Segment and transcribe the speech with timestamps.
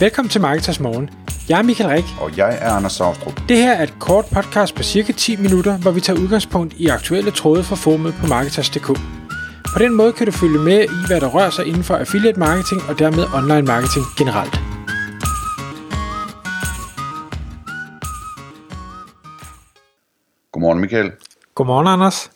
[0.00, 1.10] Velkommen til Marketers Morgen.
[1.48, 2.04] Jeg er Michael Rik.
[2.20, 3.40] Og jeg er Anders Saustrup.
[3.48, 6.86] Det her er et kort podcast på cirka 10 minutter, hvor vi tager udgangspunkt i
[6.86, 8.86] aktuelle tråde fra formet på Marketers.dk.
[9.74, 12.38] På den måde kan du følge med i, hvad der rører sig inden for affiliate
[12.38, 14.54] marketing og dermed online marketing generelt.
[20.52, 21.12] Godmorgen Michael.
[21.54, 22.30] Godmorgen, Anders.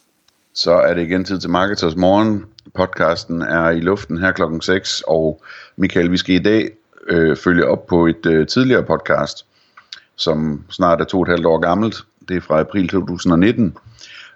[0.54, 2.44] Så er det igen tid til Marketers Morgen.
[2.74, 5.42] Podcasten er i luften her klokken 6, og
[5.76, 6.70] Michael, vi skal i dag
[7.08, 9.46] øh, følge op på et øh, tidligere podcast,
[10.16, 11.96] som snart er to og et halvt år gammelt.
[12.28, 13.76] Det er fra april 2019,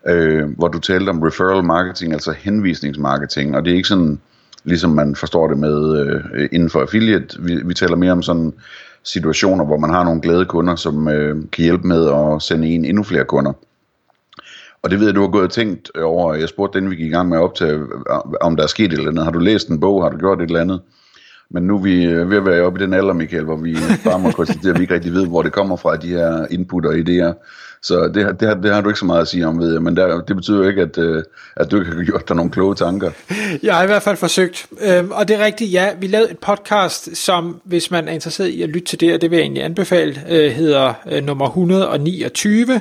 [0.08, 4.20] øh, hvor du talte om referral marketing, altså henvisningsmarketing, og det er ikke sådan,
[4.64, 7.42] ligesom man forstår det med øh, inden for affiliate.
[7.42, 8.52] Vi, vi taler mere om sådan
[9.02, 12.84] situationer, hvor man har nogle glade kunder, som øh, kan hjælpe med at sende en
[12.84, 13.52] endnu flere kunder.
[14.82, 16.34] Og det ved jeg, du har gået og tænkt over.
[16.34, 17.86] Jeg spurgte den, vi gik i gang med at optage,
[18.40, 19.24] om der er sket et eller andet.
[19.24, 20.02] Har du læst en bog?
[20.02, 20.80] Har du gjort et eller andet?
[21.54, 23.76] Men nu er vi øh, ved at være oppe i den alder, Michael, hvor vi
[24.04, 26.86] bare må konstatere, at vi ikke rigtig ved, hvor det kommer fra, de her input
[26.86, 27.32] og idéer.
[27.82, 29.82] Så det, det, har, det har du ikke så meget at sige om, ved jeg.
[29.82, 31.22] Men der, det betyder jo ikke, at, øh,
[31.56, 33.10] at du ikke har gjort dig nogle kloge tanker.
[33.62, 34.66] Jeg har i hvert fald forsøgt.
[34.80, 35.88] Øhm, og det er rigtigt, ja.
[36.00, 39.20] Vi lavede et podcast, som, hvis man er interesseret i at lytte til det, og
[39.20, 42.80] det vil jeg egentlig anbefale, øh, hedder øh, nummer 129,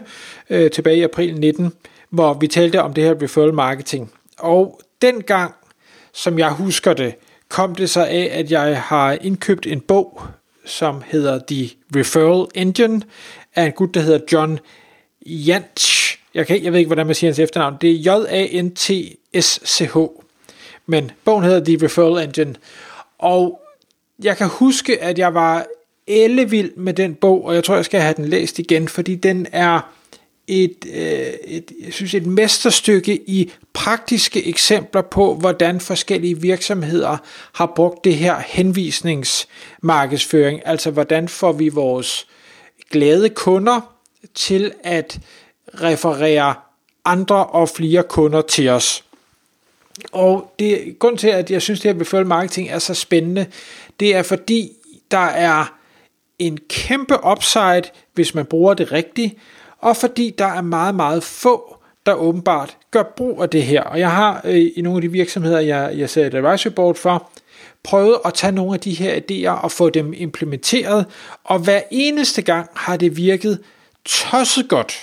[0.49, 1.73] tilbage i april 19
[2.13, 4.11] hvor vi talte om det her referral marketing.
[4.39, 5.53] Og dengang,
[6.13, 7.15] som jeg husker det,
[7.49, 10.21] kom det så af, at jeg har indkøbt en bog,
[10.65, 13.01] som hedder The Referral Engine,
[13.55, 14.59] af en gut, der hedder John
[15.25, 16.19] Jantsch.
[16.33, 17.77] Jeg, kan, jeg ved ikke, hvordan man siger hans efternavn.
[17.81, 19.97] Det er J-A-N-T-S-C-H.
[20.85, 22.55] Men bogen hedder The Referral Engine.
[23.17, 23.61] Og
[24.23, 25.65] jeg kan huske, at jeg var
[26.07, 29.47] ellevild med den bog, og jeg tror, jeg skal have den læst igen, fordi den
[29.51, 29.93] er
[30.47, 37.17] et, øh, et, jeg synes, et mesterstykke i praktiske eksempler på, hvordan forskellige virksomheder
[37.53, 40.61] har brugt det her henvisningsmarkedsføring.
[40.65, 42.27] Altså, hvordan får vi vores
[42.91, 43.81] glade kunder
[44.35, 45.19] til at
[45.81, 46.55] referere
[47.05, 49.03] andre og flere kunder til os.
[50.11, 53.45] Og det grund til, at jeg synes, det her befølge marketing er så spændende,
[53.99, 54.71] det er fordi,
[55.11, 55.77] der er
[56.39, 59.33] en kæmpe upside, hvis man bruger det rigtigt,
[59.83, 63.81] og fordi der er meget, meget få, der åbenbart gør brug af det her.
[63.81, 66.95] Og jeg har øh, i nogle af de virksomheder, jeg, jeg ser et advisory board
[66.95, 67.29] for,
[67.83, 71.05] prøvet at tage nogle af de her idéer og få dem implementeret,
[71.43, 73.59] og hver eneste gang har det virket
[74.05, 74.93] tosset godt.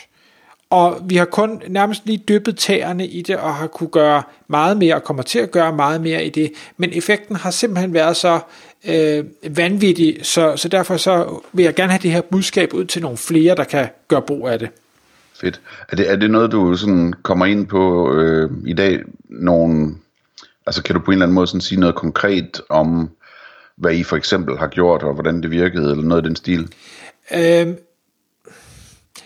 [0.71, 4.77] Og vi har kun nærmest lige dyppet tæerne i det, og har kunne gøre meget
[4.77, 6.53] mere, og kommer til at gøre meget mere i det.
[6.77, 8.41] Men effekten har simpelthen været så
[8.89, 9.25] øh,
[9.57, 13.17] vanvittig, så, så derfor så vil jeg gerne have det her budskab ud til nogle
[13.17, 14.69] flere, der kan gøre brug af det.
[15.41, 15.61] Fedt.
[15.89, 19.01] Er det, er det noget, du sådan kommer ind på øh, i dag?
[19.29, 19.95] Nogle,
[20.67, 23.11] altså kan du på en eller anden måde sådan sige noget konkret om,
[23.77, 26.73] hvad I for eksempel har gjort, og hvordan det virkede, eller noget af den stil?
[27.35, 27.67] Øh,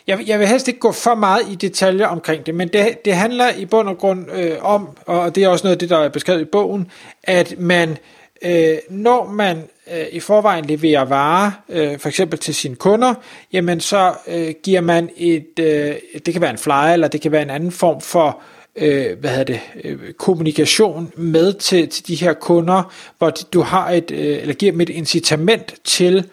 [0.06, 3.14] jeg, jeg vil helst ikke gå for meget i detaljer omkring det, men det, det
[3.14, 5.98] handler i bund og grund øh, om, og det er også noget af det, der
[5.98, 6.90] er beskrevet i bogen,
[7.22, 7.96] at man,
[8.42, 13.14] øh, når man øh, i forvejen leverer varer, øh, for eksempel til sine kunder,
[13.52, 15.94] jamen så øh, giver man et, øh,
[16.26, 18.40] det kan være en flyer, eller det kan være en anden form for
[18.76, 23.90] øh, hvad hedder det, øh, kommunikation med til, til de her kunder, hvor du har
[23.90, 26.30] et, øh, eller giver dem et incitament til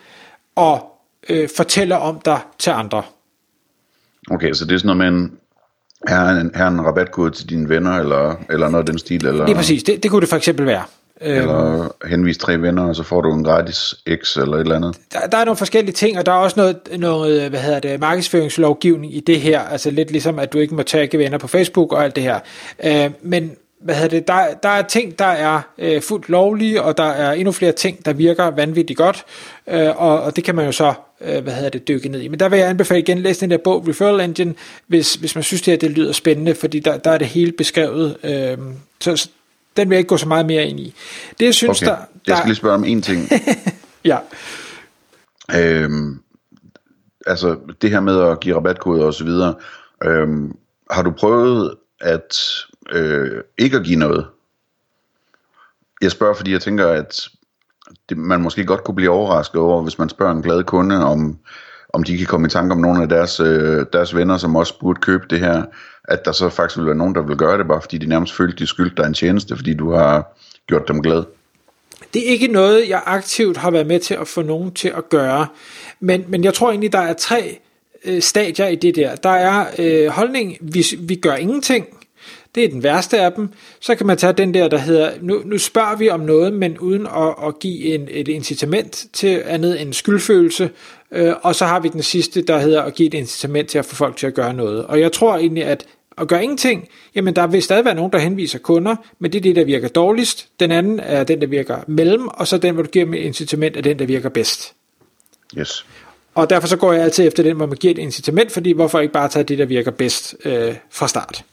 [0.57, 0.81] at
[1.29, 3.03] øh, fortælle om dig til andre.
[4.29, 5.31] Okay, så det er sådan noget med en,
[6.07, 9.25] her en, her en rabatkode til dine venner, eller, eller noget af den stil?
[9.25, 10.83] Eller, det er præcis, det, det kunne det for eksempel være.
[11.23, 11.91] Eller øhm.
[12.09, 14.97] henvis tre venner, og så får du en gratis X eller et eller andet.
[15.13, 17.99] Der, der er nogle forskellige ting, og der er også noget, noget hvad hedder det,
[17.99, 19.59] markedsføringslovgivning i det her.
[19.59, 22.39] Altså lidt ligesom, at du ikke må tagge venner på Facebook og alt det her.
[22.85, 23.51] Øh, men
[23.83, 27.31] hvad hedder det, der, der er ting, der er øh, fuldt lovlige, og der er
[27.31, 29.25] endnu flere ting, der virker vanvittigt godt,
[29.67, 32.27] øh, og, og det kan man jo så øh, hvad hedder det, dykke ned i.
[32.27, 34.53] Men der vil jeg anbefale igen, læse den der bog, Referral Engine,
[34.87, 37.51] hvis, hvis man synes, det her det lyder spændende, fordi der, der er det hele
[37.51, 38.17] beskrevet.
[38.23, 38.57] Øh,
[38.99, 39.29] så, så
[39.77, 40.93] den vil jeg ikke gå så meget mere ind i.
[41.39, 41.91] Det jeg synes, okay.
[41.91, 42.05] der, der...
[42.27, 43.29] Jeg skal lige spørge om en ting.
[44.05, 44.17] ja.
[45.55, 46.19] Øhm,
[47.25, 49.55] altså det her med at give rabatkoder og så videre,
[50.03, 50.55] øhm,
[50.91, 52.37] har du prøvet at
[52.91, 54.27] øh, ikke at give noget?
[56.01, 57.29] Jeg spørger, fordi jeg tænker, at
[58.09, 61.37] det, man måske godt kunne blive overrasket over, hvis man spørger en glad kunde, om,
[61.93, 64.79] om de kan komme i tanke om nogle af deres, øh, deres venner, som også
[64.79, 65.63] burde købe det her,
[66.03, 68.35] at der så faktisk vil være nogen, der vil gøre det, bare fordi de nærmest
[68.35, 70.37] følte, de skyldte dig en tjeneste, fordi du har
[70.67, 71.23] gjort dem glad.
[72.13, 75.09] Det er ikke noget, jeg aktivt har været med til at få nogen til at
[75.09, 75.47] gøre,
[75.99, 77.59] men, men jeg tror egentlig, der er tre
[78.05, 79.15] øh, stadier i det der.
[79.15, 81.85] Der er øh, holdning, vi, vi gør ingenting,
[82.55, 83.49] det er den værste af dem.
[83.79, 86.77] Så kan man tage den der, der hedder, nu, nu spørger vi om noget, men
[86.77, 90.69] uden at, at give en, et incitament til andet end skyldfølelse.
[91.11, 93.85] Øh, og så har vi den sidste, der hedder at give et incitament til at
[93.85, 94.85] få folk til at gøre noget.
[94.85, 95.85] Og jeg tror egentlig, at
[96.17, 99.41] at gøre ingenting, jamen der vil stadig være nogen, der henviser kunder, men det er
[99.41, 100.47] det, der virker dårligst.
[100.59, 103.19] Den anden er den, der virker mellem, og så den, hvor du giver dem et
[103.19, 104.73] incitament, er den, der virker bedst.
[105.57, 105.85] Yes.
[106.35, 108.99] Og derfor så går jeg altid efter den, hvor man giver et incitament, fordi hvorfor
[108.99, 111.43] ikke bare tage det, der virker bedst øh, fra start.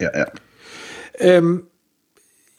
[0.00, 0.24] Ja, ja.
[1.20, 1.64] Øhm,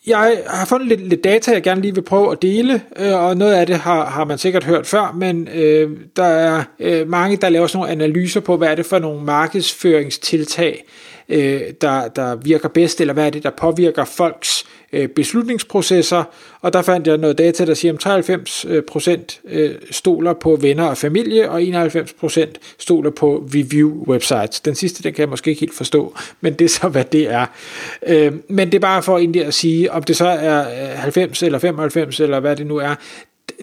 [0.07, 3.37] jeg har fundet lidt, lidt data, jeg gerne lige vil prøve at dele, øh, og
[3.37, 7.37] noget af det har, har man sikkert hørt før, men øh, der er øh, mange,
[7.37, 10.85] der laver sådan nogle analyser på, hvad er det for nogle markedsføringstiltag,
[11.29, 14.60] øh, der, der virker bedst, eller hvad er det, der påvirker folks
[14.93, 16.23] Øh, beslutningsprocesser,
[16.61, 18.29] og der fandt jeg noget data, der siger, at
[18.65, 24.59] øh, 93% øh, stoler på venner og familie, og 91% stoler på review websites.
[24.59, 27.31] Den sidste, den kan jeg måske ikke helt forstå, men det er så, hvad det
[27.31, 27.45] er.
[28.53, 30.63] Men det er bare for egentlig at sige, om det så er
[30.95, 32.95] 90 eller 95 eller hvad det nu er,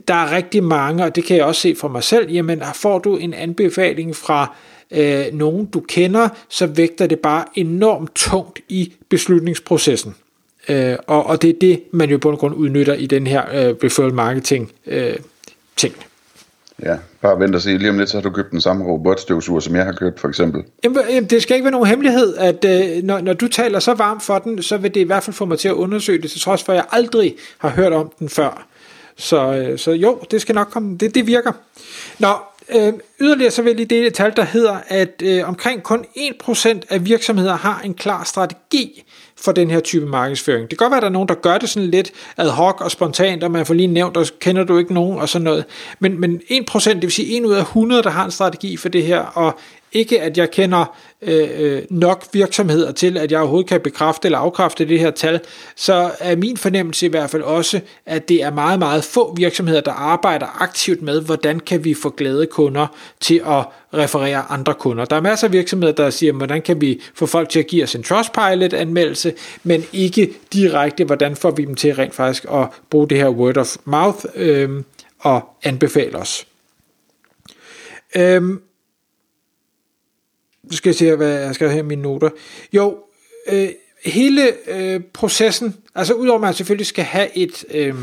[0.08, 2.98] der er rigtig mange, og det kan jeg også se for mig selv, jamen får
[2.98, 4.56] du en anbefaling fra
[4.90, 10.14] øh, nogen du kender, så vægter det bare enormt tungt i beslutningsprocessen.
[10.68, 13.74] Øh, og, og det er det, man jo en grund udnytter i den her øh,
[13.84, 15.16] referral marketing øh,
[15.76, 15.94] ting.
[16.82, 17.70] Ja, bare vent og se.
[17.70, 20.28] Lige om lidt, så har du købt den samme robotstøvsuger, som jeg har købt, for
[20.28, 20.62] eksempel.
[20.84, 24.22] Jamen, det skal ikke være nogen hemmelighed, at øh, når, når du taler så varmt
[24.22, 26.40] for den, så vil det i hvert fald få mig til at undersøge det, til
[26.40, 28.66] trods for, at jeg aldrig har hørt om den før.
[29.16, 30.96] Så, øh, så jo, det skal nok komme.
[30.96, 31.52] Det, det virker.
[32.18, 32.28] Nå,
[32.74, 36.04] øh, yderligere så vil jeg lige dele et tal, der hedder, at øh, omkring kun
[36.16, 39.04] 1% af virksomheder har en klar strategi
[39.40, 40.70] for den her type markedsføring.
[40.70, 42.80] Det kan godt være, at der er nogen, der gør det sådan lidt ad hoc
[42.80, 45.64] og spontant, og man får lige nævnt, og kender du ikke nogen og sådan noget.
[45.98, 48.88] Men, men 1%, det vil sige 1 ud af 100, der har en strategi for
[48.88, 49.58] det her, og
[49.92, 54.38] ikke at jeg kender øh, øh, nok virksomheder til, at jeg overhovedet kan bekræfte eller
[54.38, 55.40] afkræfte det her tal,
[55.76, 59.80] så er min fornemmelse i hvert fald også, at det er meget, meget få virksomheder,
[59.80, 62.86] der arbejder aktivt med, hvordan kan vi få glade kunder
[63.20, 63.64] til at
[63.94, 65.04] referere andre kunder.
[65.04, 67.82] Der er masser af virksomheder, der siger, hvordan kan vi få folk til at give
[67.82, 69.32] os en Trustpilot-anmeldelse,
[69.62, 73.56] men ikke direkte, hvordan får vi dem til rent faktisk at bruge det her word
[73.56, 74.70] of mouth øh,
[75.18, 76.46] og anbefale os.
[78.16, 78.60] Øhm,
[80.76, 82.30] skal jeg se, hvad jeg skal have mine noter.
[82.72, 82.98] Jo,
[83.48, 83.68] øh,
[84.04, 87.94] hele øh, processen, altså udover at man selvfølgelig skal have et, øh,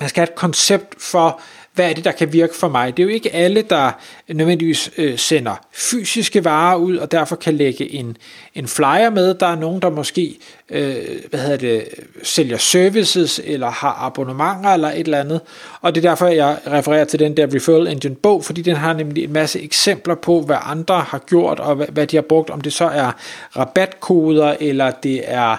[0.00, 1.40] man skal have et koncept for,
[1.74, 2.96] hvad er det, der kan virke for mig.
[2.96, 3.92] Det er jo ikke alle, der
[4.28, 8.16] nødvendigvis øh, sender fysiske varer ud, og derfor kan lægge en,
[8.54, 9.34] en flyer med.
[9.34, 10.38] Der er nogen, der måske
[10.70, 10.94] øh,
[11.30, 11.84] hvad hedder det,
[12.22, 15.40] sælger services, eller har abonnementer, eller et eller andet.
[15.80, 18.92] Og det er derfor, jeg refererer til den der Referral Engine bog, fordi den har
[18.92, 22.50] nemlig en masse eksempler på, hvad andre har gjort, og hvad, hvad de har brugt,
[22.50, 23.12] om det så er
[23.56, 25.56] rabatkoder, eller det er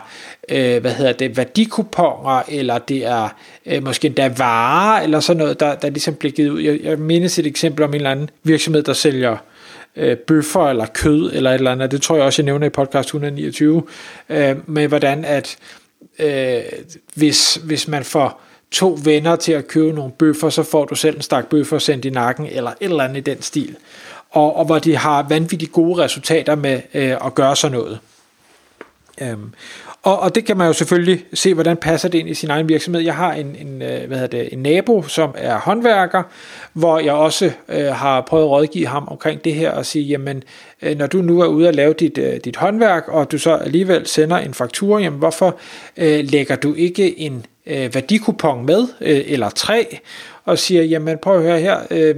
[0.50, 3.30] øh, hvad hedder det, værdikuponer, eller det er
[3.66, 6.62] øh, måske endda varer, eller sådan noget, der, der ligesom bliver givet ud.
[6.62, 9.38] Jeg, jeg mindes et eksempel om en eller anden virksomhed, der sælger
[9.96, 11.92] øh, bøffer eller kød eller et eller andet.
[11.92, 13.84] Det tror jeg også, jeg nævner i podcast 129,
[14.30, 15.58] øh, med hvordan at
[16.20, 16.62] øh,
[17.16, 18.42] hvis, hvis man får
[18.72, 22.06] to venner til at købe nogle bøffer, så får du selv en stak bøffer sendt
[22.06, 23.76] i nakken, eller et eller andet i den stil.
[24.30, 28.00] Og, og hvor de har vanvittigt gode resultater med øh, at gøre sådan noget.
[29.22, 29.54] Øhm,
[30.04, 32.70] og, og det kan man jo selvfølgelig se, hvordan passer det ind i sin egen
[32.70, 33.02] virksomhed.
[33.02, 36.24] Jeg har en, en, øh, hvad hedder det, en nabo, som er håndværker,
[36.74, 40.44] hvor jeg også øh, har prøvet at rådgive ham omkring det her og sige, jamen,
[40.82, 43.56] øh, når du nu er ude at lave dit, øh, dit håndværk, og du så
[43.56, 45.58] alligevel sender en faktur, jamen hvorfor
[45.98, 49.98] øh, lægger du ikke en øh, værdikupon med, øh, eller tre,
[50.46, 52.16] og siger, jamen prøv at høre her, øh,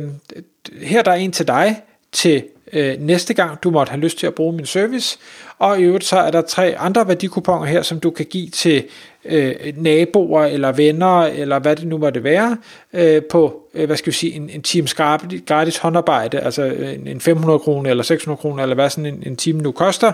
[0.82, 1.82] her der er en til dig,
[2.12, 5.18] til øh, næste gang du måtte have lyst til at bruge min service,
[5.58, 8.84] og i øvrigt så er der tre andre værdikuponer her, som du kan give til
[9.26, 12.58] øh, naboer eller venner, eller hvad det nu måtte være,
[12.94, 14.94] øh, på, øh, hvad skal vi sige, en, en times
[15.46, 19.36] gratis håndarbejde, altså en, en 500 kroner eller 600 kroner, eller hvad sådan en, en
[19.36, 20.12] time nu koster,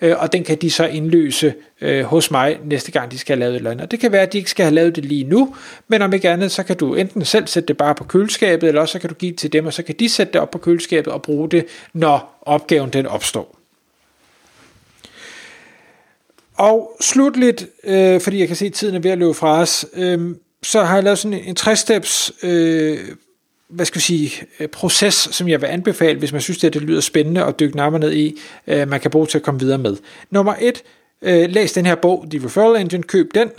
[0.00, 3.40] øh, og den kan de så indløse øh, hos mig næste gang, de skal have
[3.40, 3.84] lavet et eller andet.
[3.84, 5.54] Og det kan være, at de ikke skal have lavet det lige nu,
[5.88, 8.80] men om ikke andet, så kan du enten selv sætte det bare på køleskabet, eller
[8.80, 10.50] også så kan du give det til dem, og så kan de sætte det op
[10.50, 13.61] på køleskabet og bruge det, når opgaven den opstår.
[16.62, 19.86] Og slutligt, øh, fordi jeg kan se, at tiden er ved at løbe fra os,
[19.94, 22.98] øh, så har jeg lavet sådan en, tre-steps øh,
[23.68, 26.82] hvad skal jeg sige, øh, proces, som jeg vil anbefale, hvis man synes, det, det
[26.82, 29.78] lyder spændende at dykke nærmere ned i, øh, man kan bruge til at komme videre
[29.78, 29.96] med.
[30.30, 30.82] Nummer et,
[31.22, 33.50] øh, læs den her bog, The Referral Engine, køb den.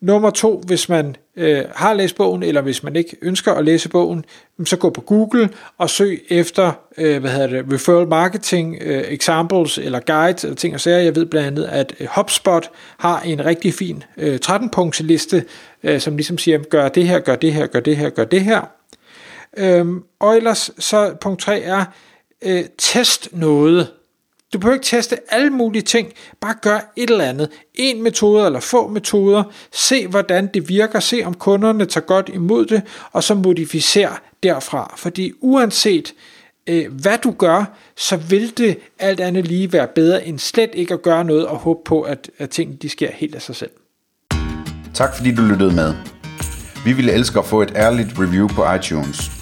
[0.00, 3.88] Nummer to, hvis man øh, har læst bogen, eller hvis man ikke ønsker at læse
[3.88, 4.24] bogen,
[4.64, 5.48] så gå på Google
[5.78, 10.74] og søg efter, øh, hvad hedder det, referral marketing øh, examples eller guides eller ting
[10.74, 10.98] og sager.
[10.98, 15.42] Jeg ved blandt andet, at øh, HubSpot har en rigtig fin øh, 13-punktsliste,
[15.82, 18.40] øh, som ligesom siger, gør det her, gør det her, gør det her, gør det
[18.40, 18.60] her.
[19.56, 21.84] Øhm, og ellers så punkt 3 er,
[22.42, 23.88] øh, test noget.
[24.52, 27.48] Du behøver ikke teste alle mulige ting, bare gør et eller andet.
[27.74, 29.42] En metode eller få metoder,
[29.72, 32.82] se hvordan det virker, se om kunderne tager godt imod det,
[33.12, 34.94] og så modificer derfra.
[34.96, 36.14] Fordi uanset
[36.66, 37.64] øh, hvad du gør,
[37.96, 41.56] så vil det alt andet lige være bedre end slet ikke at gøre noget og
[41.56, 43.70] håbe på, at, at tingene de sker helt af sig selv.
[44.94, 45.94] Tak fordi du lyttede med.
[46.84, 49.41] Vi ville elske at få et ærligt review på iTunes.